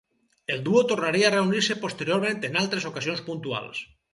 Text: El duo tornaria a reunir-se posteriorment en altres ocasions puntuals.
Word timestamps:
El 0.53 0.63
duo 0.69 0.81
tornaria 0.91 1.27
a 1.29 1.31
reunir-se 1.35 1.77
posteriorment 1.85 2.43
en 2.51 2.59
altres 2.65 2.91
ocasions 2.93 3.25
puntuals. 3.29 3.87